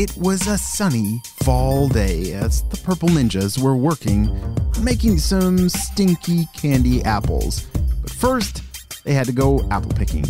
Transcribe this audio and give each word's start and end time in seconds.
It 0.00 0.16
was 0.16 0.46
a 0.46 0.56
sunny 0.56 1.20
fall 1.42 1.86
day 1.86 2.32
as 2.32 2.62
the 2.70 2.78
Purple 2.78 3.10
Ninjas 3.10 3.62
were 3.62 3.76
working 3.76 4.30
on 4.30 4.82
making 4.82 5.18
some 5.18 5.68
stinky 5.68 6.46
candy 6.56 7.04
apples. 7.04 7.66
But 8.00 8.10
first, 8.10 8.62
they 9.04 9.12
had 9.12 9.26
to 9.26 9.32
go 9.32 9.60
apple 9.70 9.92
picking. 9.92 10.24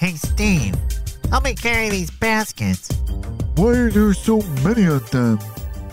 Hey, 0.00 0.12
Steve, 0.12 0.74
help 1.28 1.44
me 1.44 1.54
carry 1.54 1.90
these 1.90 2.10
baskets. 2.10 2.88
Why 3.56 3.72
are 3.72 3.90
there 3.90 4.14
so 4.14 4.40
many 4.64 4.86
of 4.86 5.10
them? 5.10 5.38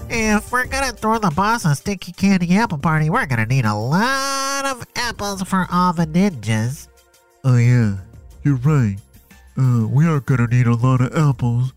If 0.09 0.49
we're 0.49 0.67
gonna 0.67 0.94
throw 0.94 1.19
the 1.19 1.30
boss 1.31 1.66
a 1.66 1.75
stinky 1.75 2.13
candy 2.13 2.55
apple 2.55 2.77
party, 2.77 3.09
we're 3.09 3.25
gonna 3.25 3.47
need 3.47 3.66
a 3.66 3.75
lot 3.75 4.63
of 4.66 4.88
apples 4.95 5.44
for 5.44 5.67
all 5.69 5.91
the 5.91 6.08
ninjas. 6.08 6.88
Oh, 7.44 7.58
yeah, 7.58 7.97
you're 8.44 8.55
right. 8.55 8.95
Uh, 9.58 9.85
we 9.89 10.08
are 10.08 10.21
gonna 10.21 10.47
need 10.47 10.67
a 10.67 10.75
lot 10.75 11.02
of 11.02 11.13
apples. 11.13 11.73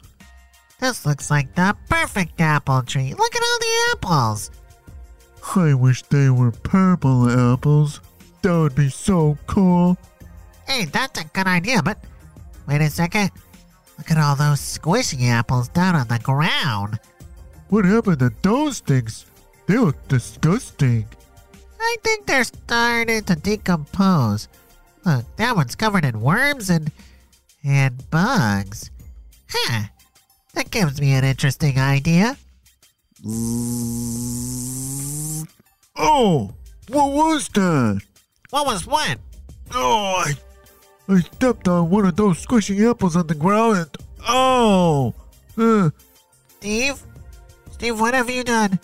This 0.79 1.07
looks 1.07 1.31
like 1.31 1.55
the 1.55 1.75
perfect 1.89 2.41
apple 2.41 2.83
tree. 2.83 3.15
Look 3.15 3.35
at 3.35 3.43
all 3.43 3.59
the 3.59 3.91
apples. 3.93 4.51
I 5.55 5.75
wish 5.75 6.03
they 6.03 6.29
were 6.29 6.51
purple 6.51 7.31
apples. 7.31 8.01
That 8.43 8.53
would 8.53 8.75
be 8.75 8.91
so 8.91 9.39
cool. 9.47 9.97
Hey, 10.67 10.85
that's 10.85 11.21
a 11.21 11.25
good 11.25 11.47
idea, 11.47 11.83
but 11.83 11.99
wait 12.67 12.81
a 12.81 12.91
second. 12.91 13.31
Look 13.97 14.11
at 14.11 14.19
all 14.19 14.37
those 14.37 14.61
squishy 14.61 15.29
apples 15.29 15.69
down 15.69 15.95
on 15.95 16.09
the 16.09 16.19
ground. 16.19 16.99
What 17.69 17.85
happened 17.85 18.19
to 18.19 18.33
those 18.43 18.81
things? 18.81 19.27
They 19.67 19.79
look 19.79 19.97
disgusting. 20.09 21.07
I 21.81 21.97
think 22.03 22.27
they're 22.27 22.45
starting 22.45 23.25
to 23.25 23.37
decompose. 23.37 24.49
Look, 25.05 25.25
that 25.37 25.57
one's 25.57 25.75
covered 25.75 26.05
in 26.05 26.21
worms 26.21 26.69
and 26.69 26.91
and 27.65 28.09
bugs. 28.11 28.91
Huh. 29.49 29.85
That 30.57 30.71
gives 30.71 30.99
me 31.03 31.13
an 31.13 31.23
interesting 31.23 31.79
idea. 31.79 32.35
Oh, 35.95 36.55
what 36.89 37.13
was 37.13 37.49
that? 37.51 38.01
What 38.49 38.65
was 38.65 38.87
what? 38.87 39.19
Oh, 39.75 40.25
I, 40.27 40.33
I 41.13 41.21
stepped 41.21 41.69
on 41.69 41.91
one 41.91 42.07
of 42.07 42.17
those 42.17 42.43
squishy 42.45 42.91
apples 42.91 43.17
on 43.17 43.27
the 43.27 43.35
ground 43.35 43.77
and. 43.77 43.91
Oh! 44.27 45.15
Uh, 45.59 45.91
Steve? 46.59 47.03
Steve, 47.73 48.01
what 48.01 48.15
have 48.15 48.31
you 48.31 48.43
done? 48.43 48.81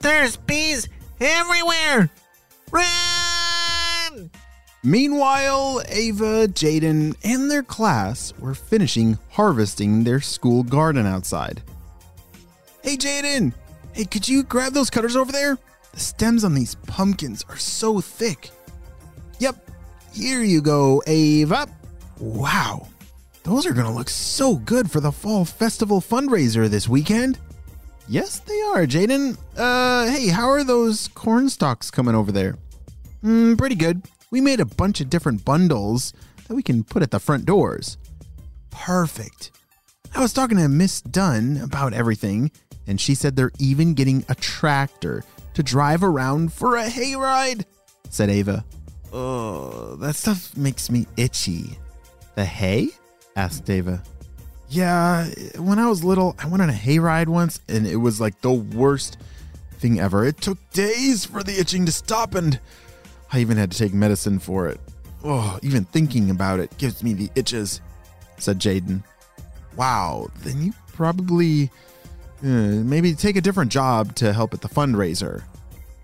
There's 0.00 0.36
bees 0.36 0.90
everywhere! 1.20 2.10
Run! 2.70 3.13
Meanwhile, 4.86 5.80
Ava, 5.88 6.46
Jaden, 6.46 7.16
and 7.24 7.50
their 7.50 7.62
class 7.62 8.34
were 8.38 8.54
finishing 8.54 9.18
harvesting 9.30 10.04
their 10.04 10.20
school 10.20 10.62
garden 10.62 11.06
outside. 11.06 11.62
Hey, 12.82 12.98
Jaden! 12.98 13.54
Hey, 13.94 14.04
could 14.04 14.28
you 14.28 14.42
grab 14.42 14.74
those 14.74 14.90
cutters 14.90 15.16
over 15.16 15.32
there? 15.32 15.56
The 15.92 16.00
stems 16.00 16.44
on 16.44 16.52
these 16.52 16.74
pumpkins 16.74 17.46
are 17.48 17.56
so 17.56 18.02
thick. 18.02 18.50
Yep, 19.38 19.70
here 20.12 20.42
you 20.42 20.60
go, 20.60 21.02
Ava. 21.06 21.66
Wow, 22.20 22.86
those 23.42 23.64
are 23.66 23.72
gonna 23.72 23.94
look 23.94 24.10
so 24.10 24.56
good 24.56 24.90
for 24.90 25.00
the 25.00 25.12
Fall 25.12 25.46
Festival 25.46 26.02
fundraiser 26.02 26.68
this 26.68 26.90
weekend. 26.90 27.38
Yes, 28.06 28.40
they 28.40 28.60
are, 28.60 28.84
Jaden. 28.84 29.38
Uh, 29.56 30.10
hey, 30.10 30.28
how 30.28 30.50
are 30.50 30.62
those 30.62 31.08
corn 31.08 31.48
stalks 31.48 31.90
coming 31.90 32.14
over 32.14 32.30
there? 32.30 32.58
Mm, 33.24 33.56
pretty 33.56 33.76
good. 33.76 34.02
We 34.34 34.40
made 34.40 34.58
a 34.58 34.64
bunch 34.64 35.00
of 35.00 35.08
different 35.08 35.44
bundles 35.44 36.12
that 36.48 36.56
we 36.56 36.62
can 36.64 36.82
put 36.82 37.04
at 37.04 37.12
the 37.12 37.20
front 37.20 37.46
doors. 37.46 37.98
Perfect. 38.72 39.52
I 40.12 40.20
was 40.20 40.32
talking 40.32 40.58
to 40.58 40.66
Miss 40.66 41.02
Dunn 41.02 41.58
about 41.58 41.92
everything, 41.92 42.50
and 42.88 43.00
she 43.00 43.14
said 43.14 43.36
they're 43.36 43.52
even 43.60 43.94
getting 43.94 44.24
a 44.28 44.34
tractor 44.34 45.22
to 45.54 45.62
drive 45.62 46.02
around 46.02 46.52
for 46.52 46.76
a 46.76 46.86
hayride, 46.86 47.64
said 48.10 48.28
Ava. 48.28 48.64
Oh, 49.12 49.94
that 50.00 50.16
stuff 50.16 50.56
makes 50.56 50.90
me 50.90 51.06
itchy. 51.16 51.78
The 52.34 52.44
hay? 52.44 52.88
asked 53.36 53.70
Ava. 53.70 54.02
Yeah, 54.68 55.28
when 55.58 55.78
I 55.78 55.88
was 55.88 56.02
little, 56.02 56.34
I 56.40 56.48
went 56.48 56.60
on 56.60 56.70
a 56.70 56.72
hayride 56.72 57.28
once, 57.28 57.60
and 57.68 57.86
it 57.86 57.98
was 57.98 58.20
like 58.20 58.40
the 58.40 58.52
worst 58.52 59.16
thing 59.78 60.00
ever. 60.00 60.24
It 60.24 60.38
took 60.38 60.58
days 60.72 61.24
for 61.24 61.44
the 61.44 61.60
itching 61.60 61.86
to 61.86 61.92
stop, 61.92 62.34
and 62.34 62.58
I 63.34 63.40
even 63.40 63.56
had 63.56 63.72
to 63.72 63.78
take 63.78 63.92
medicine 63.92 64.38
for 64.38 64.68
it. 64.68 64.78
Oh, 65.24 65.58
even 65.60 65.84
thinking 65.86 66.30
about 66.30 66.60
it 66.60 66.78
gives 66.78 67.02
me 67.02 67.14
the 67.14 67.28
itches, 67.34 67.80
said 68.38 68.60
Jaden. 68.60 69.02
Wow, 69.74 70.28
then 70.44 70.62
you 70.62 70.72
probably 70.92 71.68
uh, 72.44 72.46
maybe 72.46 73.12
take 73.12 73.34
a 73.34 73.40
different 73.40 73.72
job 73.72 74.14
to 74.16 74.32
help 74.32 74.54
at 74.54 74.60
the 74.60 74.68
fundraiser. 74.68 75.42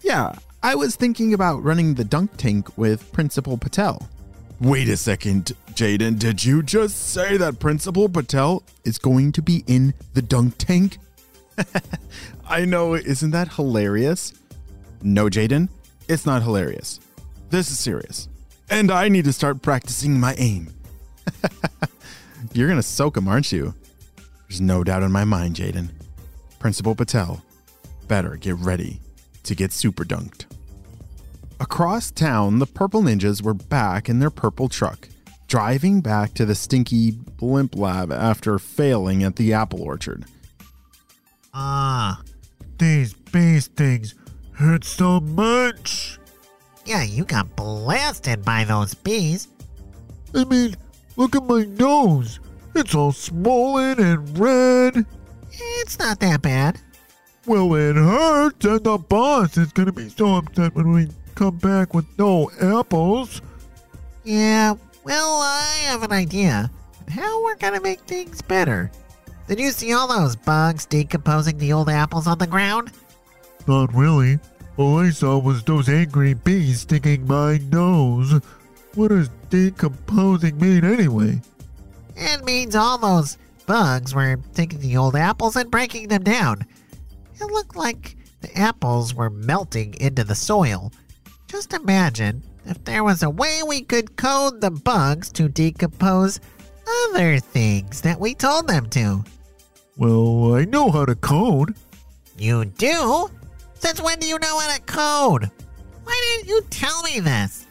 Yeah, 0.01 0.33
I 0.65 0.75
was 0.75 0.97
thinking 0.97 1.33
about 1.33 1.63
running 1.63 1.95
the 1.95 2.03
dunk 2.03 2.37
tank 2.37 2.77
with 2.77 3.13
Principal 3.13 3.57
Patel. 3.57 4.09
Wait 4.61 4.89
a 4.89 4.97
second, 4.97 5.53
Jaden. 5.75 6.19
Did 6.19 6.45
you 6.45 6.65
just 6.65 7.13
say 7.13 7.37
that 7.37 7.61
Principal 7.61 8.09
Patel 8.09 8.65
is 8.85 8.99
going 8.99 9.31
to 9.33 9.43
be 9.43 9.63
in 9.69 9.95
the 10.15 10.23
dunk 10.23 10.59
tank? 10.59 10.99
I 12.49 12.65
know, 12.65 12.95
isn't 12.95 13.31
that 13.31 13.53
hilarious? 13.53 14.35
No, 15.01 15.27
Jaden, 15.27 15.69
it's 16.09 16.27
not 16.27 16.43
hilarious. 16.43 16.99
This 17.51 17.71
is 17.71 17.79
serious. 17.79 18.29
And 18.71 18.91
I 18.91 19.09
need 19.09 19.25
to 19.25 19.33
start 19.33 19.61
practicing 19.61 20.19
my 20.19 20.35
aim. 20.39 20.73
You're 22.53 22.69
going 22.69 22.79
to 22.79 22.83
soak 22.83 23.17
him, 23.17 23.27
aren't 23.27 23.51
you? 23.51 23.75
There's 24.49 24.61
no 24.61 24.85
doubt 24.85 25.03
in 25.03 25.13
my 25.13 25.25
mind, 25.25 25.57
Jaden. 25.57 25.91
Principal 26.61 26.95
Patel 26.95 27.43
better 28.07 28.37
get 28.37 28.57
ready 28.57 29.01
to 29.45 29.55
get 29.55 29.73
super 29.73 30.05
dunked. 30.05 30.47
Across 31.61 32.13
town, 32.13 32.59
the 32.59 32.67
Purple 32.67 33.03
Ninjas 33.03 33.43
were 33.43 33.55
back 33.55 34.09
in 34.09 34.19
their 34.19 34.31
purple 34.31 34.69
truck, 34.69 35.09
driving 35.47 36.01
back 36.01 36.35
to 36.35 36.47
the 36.47 36.55
stinky 36.55 37.11
blimp 37.11 37.77
lab 37.77 38.11
after 38.11 38.59
failing 38.59 39.23
at 39.23 39.37
the 39.37 39.53
apple 39.53 39.83
orchard. 39.83 40.25
Ah, 41.53 42.23
these 42.79 43.13
bee 43.13 43.61
stings 43.61 44.15
hurt 44.53 44.85
so 44.85 45.21
much. 45.21 46.20
Yeah, 46.85 47.03
you 47.03 47.25
got 47.25 47.55
blasted 47.57 48.45
by 48.45 48.65
those 48.65 48.95
bees. 48.95 49.49
I 50.35 50.45
mean, 50.45 50.77
look 51.17 51.37
at 51.37 51.45
my 51.45 51.65
nose. 51.65 52.41
It's 52.75 52.95
all 52.95 53.13
swollen 53.13 53.99
and 54.01 54.39
red. 54.39 55.05
It's 55.53 55.99
not 55.99 56.21
that 56.21 56.43
bad. 56.43 56.81
Well, 57.47 57.75
it 57.75 57.97
hurts, 57.97 58.65
and 58.65 58.85
the 58.85 58.99
boss 58.99 59.57
is 59.57 59.73
gonna 59.73 59.93
be 59.93 60.09
so 60.09 60.37
upset 60.37 60.75
when 60.75 60.93
we 60.93 61.09
come 61.35 61.57
back 61.59 61.95
with 61.95 62.07
no 62.19 62.51
apples. 62.61 63.41
Yeah, 64.25 64.75
well, 65.05 65.41
I 65.43 65.79
have 65.85 66.03
an 66.03 66.13
idea. 66.13 66.71
How 67.09 67.43
we're 67.43 67.57
gonna 67.57 67.81
make 67.81 68.01
things 68.01 68.43
better. 68.43 68.91
Did 69.49 69.59
you 69.59 69.71
see 69.71 69.93
all 69.93 70.07
those 70.07 70.37
bugs 70.37 70.87
decomposing 70.87 71.59
the 71.59 71.73
old 71.73 71.89
apples 71.89 72.29
on 72.29 72.39
the 72.39 72.47
ground? 72.47 72.93
Not 73.67 73.93
really. 73.93 74.39
All 74.77 74.99
I 74.99 75.11
saw 75.11 75.39
was 75.39 75.63
those 75.63 75.89
angry 75.89 76.35
bees 76.35 76.81
sticking 76.81 77.27
my 77.27 77.59
nose. 77.71 78.41
What 78.95 79.09
does 79.09 79.29
decomposing 79.51 80.59
mean 80.59 80.85
anyway? 80.85 81.41
It 82.17 82.45
means 82.45 82.75
all 82.75 82.99
those 82.99 83.39
bugs 83.67 84.15
were 84.15 84.39
taking 84.55 84.81
the 84.81 84.97
old 84.97 85.17
apples 85.17 85.57
and 85.57 85.71
breaking 85.71 86.09
them 86.09 86.25
down. 86.25 86.67
It 87.41 87.45
looked 87.45 87.77
like 87.77 88.17
the 88.41 88.57
apples 88.59 89.15
were 89.15 89.31
melting 89.31 89.95
into 90.01 90.25
the 90.25 90.35
soil. 90.35 90.93
Just 91.47 91.73
imagine 91.73 92.43
if 92.65 92.83
there 92.85 93.05
was 93.05 93.23
a 93.23 93.31
way 93.31 93.61
we 93.67 93.83
could 93.83 94.17
code 94.17 94.61
the 94.61 94.71
bugs 94.71 95.31
to 95.33 95.49
decompose 95.49 96.41
other 97.09 97.39
things 97.39 98.01
that 98.01 98.19
we 98.19 98.35
told 98.35 98.67
them 98.67 98.89
to. 98.91 99.25
Well, 99.97 100.55
I 100.55 100.65
know 100.65 100.91
how 100.91 101.05
to 101.05 101.15
code. 101.15 101.77
You 102.39 102.65
do? 102.65 103.29
Since 103.81 104.01
when 104.01 104.19
do 104.19 104.27
you 104.27 104.39
know 104.39 104.59
how 104.59 104.77
to 104.77 104.83
code? 104.83 105.51
Why 106.05 106.37
didn't 106.37 106.49
you 106.49 106.63
tell 106.71 107.03
me 107.03 107.19
this? 107.21 107.67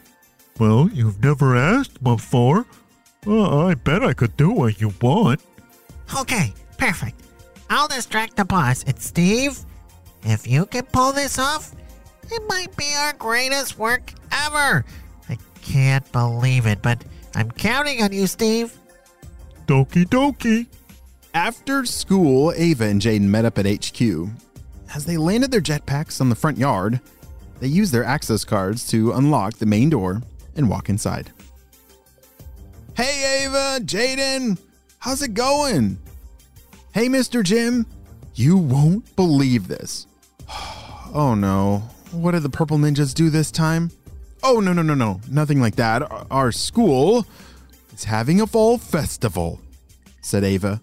Well, 0.58 0.90
you've 0.92 1.22
never 1.22 1.56
asked 1.56 2.02
before. 2.02 2.66
Well, 3.24 3.68
I 3.68 3.74
bet 3.74 4.02
I 4.04 4.12
could 4.12 4.36
do 4.36 4.50
what 4.50 4.80
you 4.80 4.92
want. 5.00 5.40
Okay, 6.18 6.52
perfect. 6.78 7.22
I'll 7.70 7.88
distract 7.88 8.36
the 8.36 8.44
boss. 8.44 8.82
And 8.84 9.00
Steve, 9.00 9.58
if 10.22 10.46
you 10.46 10.66
can 10.66 10.84
pull 10.86 11.12
this 11.12 11.38
off, 11.38 11.72
it 12.30 12.42
might 12.48 12.76
be 12.76 12.92
our 12.98 13.12
greatest 13.14 13.78
work 13.78 14.12
ever. 14.32 14.84
I 15.28 15.38
can't 15.62 16.10
believe 16.12 16.66
it, 16.66 16.82
but 16.82 17.04
I'm 17.34 17.50
counting 17.52 18.02
on 18.02 18.12
you, 18.12 18.26
Steve. 18.26 18.76
Doki 19.66 20.04
doki. 20.04 20.66
After 21.32 21.84
school, 21.84 22.52
Ava 22.56 22.84
and 22.84 23.00
Jaden 23.00 23.28
met 23.28 23.44
up 23.44 23.58
at 23.58 23.66
HQ. 23.66 24.28
As 24.94 25.04
they 25.04 25.16
landed 25.16 25.50
their 25.50 25.60
jetpacks 25.60 26.20
on 26.20 26.28
the 26.28 26.34
front 26.34 26.58
yard, 26.58 27.00
they 27.60 27.68
used 27.68 27.92
their 27.92 28.04
access 28.04 28.44
cards 28.44 28.86
to 28.88 29.12
unlock 29.12 29.54
the 29.54 29.66
main 29.66 29.90
door 29.90 30.22
and 30.56 30.68
walk 30.68 30.88
inside. 30.88 31.30
Hey, 32.96 33.44
Ava, 33.44 33.84
Jaden, 33.84 34.58
how's 34.98 35.22
it 35.22 35.34
going? 35.34 35.98
Hey, 36.92 37.06
Mr. 37.08 37.42
Jim, 37.44 37.86
you 38.34 38.56
won't 38.56 39.14
believe 39.16 39.68
this. 39.68 40.06
Oh 41.12 41.34
no, 41.34 41.82
what 42.12 42.30
did 42.30 42.44
the 42.44 42.48
Purple 42.48 42.78
Ninjas 42.78 43.12
do 43.14 43.30
this 43.30 43.50
time? 43.50 43.90
Oh, 44.44 44.60
no, 44.60 44.72
no, 44.72 44.82
no, 44.82 44.94
no, 44.94 45.20
nothing 45.28 45.60
like 45.60 45.74
that. 45.74 46.08
Our- 46.30 46.52
school 46.52 47.26
is 47.92 48.04
having 48.04 48.40
a 48.40 48.46
fall 48.46 48.78
festival, 48.78 49.60
said 50.20 50.44
Ava. 50.44 50.80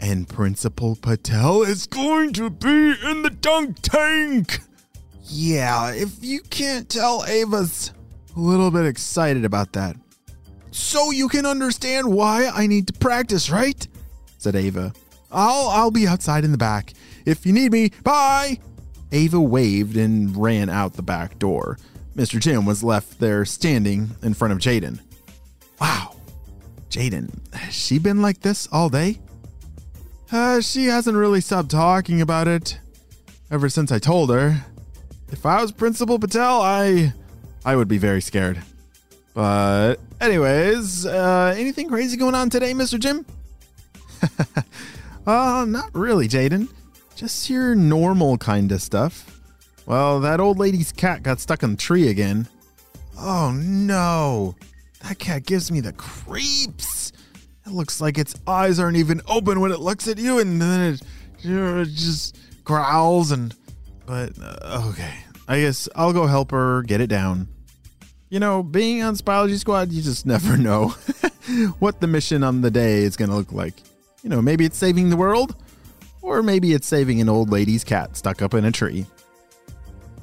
And 0.00 0.28
Principal 0.28 0.96
Patel 0.96 1.62
is 1.62 1.86
going 1.86 2.32
to 2.34 2.50
be 2.50 2.94
in 3.04 3.22
the 3.22 3.36
dunk 3.40 3.80
tank. 3.82 4.60
Yeah, 5.24 5.92
if 5.92 6.22
you 6.22 6.40
can't 6.40 6.88
tell, 6.88 7.24
Ava's 7.26 7.92
a 8.36 8.40
little 8.40 8.70
bit 8.70 8.86
excited 8.86 9.44
about 9.44 9.72
that. 9.72 9.96
So 10.70 11.10
you 11.10 11.28
can 11.28 11.44
understand 11.44 12.10
why 12.12 12.46
I 12.46 12.66
need 12.66 12.86
to 12.86 12.92
practice, 12.94 13.50
right? 13.50 13.86
said 14.38 14.54
Ava. 14.54 14.92
I'll 15.30 15.68
I'll 15.68 15.90
be 15.90 16.06
outside 16.06 16.44
in 16.44 16.52
the 16.52 16.58
back. 16.58 16.94
If 17.26 17.44
you 17.44 17.52
need 17.52 17.72
me, 17.72 17.90
bye. 18.04 18.58
Ava 19.12 19.40
waved 19.40 19.96
and 19.96 20.36
ran 20.36 20.70
out 20.70 20.94
the 20.94 21.02
back 21.02 21.38
door. 21.38 21.78
Mr. 22.16 22.40
Jim 22.40 22.64
was 22.64 22.82
left 22.82 23.18
there 23.20 23.44
standing 23.44 24.10
in 24.22 24.34
front 24.34 24.52
of 24.52 24.58
Jaden. 24.58 25.00
Wow. 25.80 26.16
Jaden, 26.90 27.30
has 27.52 27.74
she 27.74 27.98
been 27.98 28.22
like 28.22 28.40
this 28.40 28.68
all 28.72 28.88
day? 28.88 29.18
Uh, 30.30 30.60
she 30.60 30.86
hasn't 30.86 31.16
really 31.16 31.40
stopped 31.40 31.70
talking 31.70 32.20
about 32.20 32.48
it 32.48 32.78
ever 33.50 33.68
since 33.68 33.90
I 33.90 33.98
told 33.98 34.30
her. 34.30 34.64
If 35.30 35.46
I 35.46 35.60
was 35.62 35.72
Principal 35.72 36.18
Patel, 36.18 36.60
I 36.60 37.12
I 37.64 37.76
would 37.76 37.88
be 37.88 37.98
very 37.98 38.20
scared. 38.20 38.60
But 39.34 39.96
anyways, 40.20 41.06
uh 41.06 41.54
anything 41.56 41.88
crazy 41.88 42.16
going 42.16 42.34
on 42.34 42.50
today, 42.50 42.72
Mr. 42.72 42.98
Jim? 42.98 43.24
uh, 45.26 45.64
not 45.68 45.94
really, 45.94 46.28
Jaden. 46.28 46.68
Just 47.14 47.48
your 47.48 47.74
normal 47.74 48.38
kind 48.38 48.70
of 48.72 48.82
stuff. 48.82 49.40
Well, 49.86 50.20
that 50.20 50.40
old 50.40 50.58
lady's 50.58 50.92
cat 50.92 51.22
got 51.22 51.40
stuck 51.40 51.62
in 51.62 51.72
the 51.72 51.76
tree 51.76 52.08
again. 52.08 52.48
Oh 53.18 53.52
no. 53.52 54.56
That 55.02 55.18
cat 55.18 55.46
gives 55.46 55.70
me 55.70 55.80
the 55.80 55.92
creeps. 55.92 56.97
It 57.68 57.74
looks 57.74 58.00
like 58.00 58.16
its 58.16 58.34
eyes 58.46 58.78
aren't 58.78 58.96
even 58.96 59.20
open 59.28 59.60
when 59.60 59.72
it 59.72 59.80
looks 59.80 60.08
at 60.08 60.16
you, 60.16 60.38
and 60.38 60.60
then 60.60 60.94
it, 60.94 61.02
you 61.40 61.54
know, 61.54 61.82
it 61.82 61.90
just 61.90 62.38
growls 62.64 63.30
and. 63.30 63.54
But 64.06 64.32
uh, 64.42 64.88
okay, 64.88 65.12
I 65.46 65.60
guess 65.60 65.86
I'll 65.94 66.14
go 66.14 66.26
help 66.26 66.50
her 66.52 66.82
get 66.82 67.02
it 67.02 67.08
down. 67.08 67.48
You 68.30 68.40
know, 68.40 68.62
being 68.62 69.02
on 69.02 69.16
Spyology 69.16 69.58
Squad, 69.58 69.92
you 69.92 70.00
just 70.00 70.24
never 70.34 70.56
know 70.56 70.88
what 71.78 72.00
the 72.00 72.06
mission 72.06 72.42
on 72.42 72.62
the 72.62 72.70
day 72.70 73.02
is 73.02 73.16
going 73.18 73.28
to 73.28 73.36
look 73.36 73.52
like. 73.52 73.74
You 74.22 74.30
know, 74.30 74.40
maybe 74.40 74.64
it's 74.64 74.78
saving 74.78 75.10
the 75.10 75.16
world, 75.16 75.54
or 76.22 76.42
maybe 76.42 76.72
it's 76.72 76.86
saving 76.86 77.20
an 77.20 77.28
old 77.28 77.50
lady's 77.50 77.84
cat 77.84 78.16
stuck 78.16 78.40
up 78.40 78.54
in 78.54 78.64
a 78.64 78.72
tree. 78.72 79.04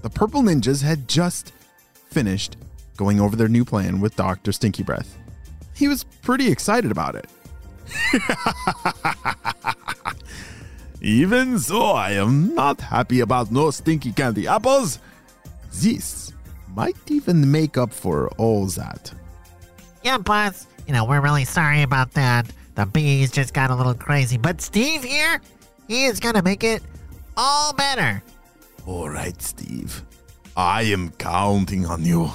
The 0.02 0.10
Purple 0.10 0.42
Ninjas 0.42 0.82
had 0.82 1.08
just 1.08 1.54
finished 2.10 2.58
going 2.98 3.20
over 3.20 3.36
their 3.36 3.48
new 3.48 3.66
plan 3.66 4.02
with 4.02 4.16
Dr. 4.16 4.52
Stinky 4.52 4.82
Breath. 4.82 5.16
He 5.76 5.88
was 5.88 6.04
pretty 6.04 6.52
excited 6.52 6.90
about 6.90 7.16
it. 7.16 7.28
Even 11.02 11.60
so, 11.60 11.92
I 11.92 12.12
am 12.12 12.56
not 12.56 12.82
happy 12.82 13.20
about 13.20 13.52
no 13.52 13.70
stinky 13.70 14.12
candy 14.12 14.48
apples. 14.48 15.00
This 15.72 16.34
might 16.76 16.96
even 17.08 17.52
make 17.52 17.78
up 17.78 17.94
for 17.94 18.30
all 18.38 18.66
that. 18.68 19.14
Yeah, 20.04 20.18
boss. 20.18 20.68
You 20.88 20.94
know, 20.94 21.06
we're 21.06 21.22
really 21.22 21.46
sorry 21.46 21.84
about 21.84 22.12
that. 22.14 22.48
The 22.76 22.86
bees 22.86 23.32
just 23.32 23.54
got 23.54 23.70
a 23.72 23.76
little 23.76 23.94
crazy. 23.94 24.38
But 24.38 24.62
Steve 24.62 25.04
here, 25.04 25.42
he 25.88 26.06
is 26.06 26.20
gonna 26.20 26.42
make 26.42 26.64
it 26.64 26.82
all 27.38 27.74
better. 27.74 28.24
All 28.86 29.10
right, 29.10 29.40
Steve. 29.42 30.04
I 30.58 30.84
am 30.84 31.12
counting 31.12 31.86
on 31.86 32.04
you. 32.06 32.32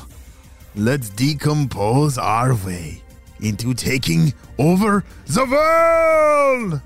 Let's 0.76 1.10
decompose 1.10 2.18
our 2.18 2.54
way 2.54 3.02
into 3.42 3.74
taking 3.74 4.32
over 4.58 5.04
the 5.26 5.44
world. 5.46 6.80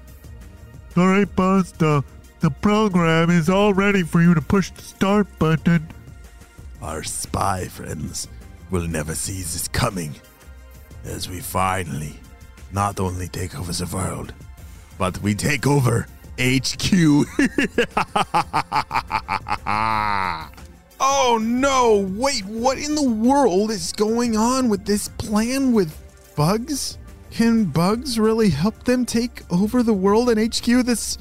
All 0.97 1.09
right, 1.09 1.37
boss. 1.37 1.73
The 1.73 2.05
the 2.41 2.51
program 2.51 3.31
is 3.31 3.49
all 3.49 3.73
ready 3.73 4.03
for 4.03 4.21
you 4.21 4.35
to 4.35 4.43
push 4.43 4.71
the 4.71 4.83
start 4.83 5.27
button. 5.39 5.89
Our 6.83 7.03
spy 7.03 7.65
friends 7.69 8.29
will 8.71 8.87
never 8.87 9.15
see 9.15 9.41
this 9.41 9.67
coming 9.69 10.15
as 11.05 11.29
we 11.29 11.41
finally 11.41 12.15
not 12.73 13.01
only 13.01 13.29
take 13.29 13.59
over 13.59 13.73
the 13.73 13.87
world, 13.95 14.35
but 14.99 15.19
we 15.23 15.35
take 15.35 15.67
over 15.67 16.07
HQ. 16.39 16.93
oh 21.01 21.39
no, 21.41 22.11
wait, 22.15 22.45
what 22.45 22.79
in 22.79 22.95
the 22.95 23.09
world 23.09 23.71
is 23.71 23.93
going 23.97 24.37
on 24.37 24.69
with 24.69 24.85
this 24.85 25.09
plan 25.09 25.73
with 25.73 26.04
bugs? 26.35 26.99
Can 27.31 27.65
bugs 27.65 28.19
really 28.19 28.51
help 28.51 28.85
them 28.85 29.05
take 29.05 29.43
over 29.51 29.83
the 29.83 29.93
world 29.93 30.31
in 30.31 30.39
HQ? 30.39 30.65
This 30.85 31.19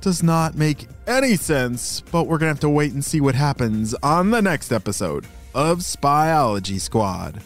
does 0.00 0.22
not 0.22 0.56
make 0.56 0.86
any 1.06 1.36
sense, 1.36 2.02
but 2.12 2.26
we're 2.26 2.38
gonna 2.38 2.50
have 2.50 2.60
to 2.60 2.68
wait 2.68 2.92
and 2.92 3.04
see 3.04 3.20
what 3.20 3.34
happens 3.34 3.94
on 4.02 4.30
the 4.30 4.40
next 4.40 4.72
episode 4.72 5.26
of 5.54 5.78
Spyology 5.78 6.80
Squad. 6.80 7.42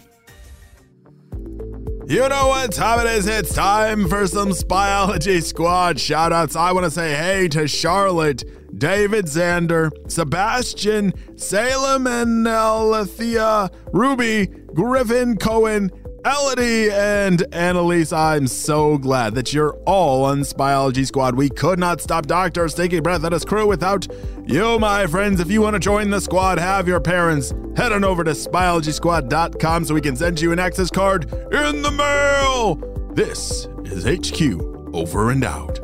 You 2.06 2.29
know 2.29 2.49
what 2.49 2.71
time 2.71 3.01
it 3.01 3.11
is? 3.12 3.27
It's 3.27 3.55
time 3.55 4.09
for 4.09 4.27
some 4.27 4.50
Spyology 4.50 5.43
Squad 5.43 5.97
shoutouts. 5.97 6.55
I 6.55 6.73
want 6.73 6.85
to 6.85 6.91
say 6.91 7.15
hey 7.15 7.49
to 7.49 7.67
Charlotte, 7.67 8.45
David 8.78 9.25
Zander, 9.25 9.90
Sebastian, 10.11 11.14
Salem, 11.38 12.07
and 12.07 12.47
Alethea, 12.47 13.71
Ruby, 13.93 14.49
Griffin, 14.75 15.38
Cohen, 15.38 15.90
Elodie, 16.25 16.90
and 16.90 17.43
Annalise. 17.52 18.12
I'm 18.12 18.47
so 18.47 18.97
glad 18.97 19.35
that 19.35 19.52
you're 19.52 19.75
all 19.85 20.25
on 20.25 20.40
Spyology 20.40 21.07
Squad. 21.07 21.35
We 21.35 21.50
could 21.50 21.78
not 21.78 22.00
stop 22.00 22.26
Dr. 22.26 22.66
Stinky 22.69 23.00
Breath 23.00 23.25
and 23.25 23.33
his 23.35 23.45
crew 23.45 23.66
without 23.66 24.07
you, 24.47 24.78
my 24.78 25.07
friends. 25.07 25.40
If 25.40 25.50
you 25.50 25.61
want 25.61 25.75
to 25.75 25.81
join 25.81 26.09
the 26.09 26.21
squad, 26.21 26.59
have 26.59 26.88
your 26.88 27.00
parents 27.00 27.52
head 27.76 27.93
on 27.93 28.04
over 28.04 28.25
to 28.25 28.31
spyologysquad.com 28.31 29.85
so 29.85 29.95
we 29.95 30.00
can 30.00 30.16
send 30.16 30.40
you 30.40 30.52
an 30.52 30.59
access 30.59 30.90
card 30.90 31.25
in 31.52 31.83
the 31.83 31.90
mail. 31.90 32.76
This 33.12 33.69
is 33.85 34.04
HQ 34.04 34.95
over 34.95 35.31
and 35.31 35.45
out. 35.45 35.84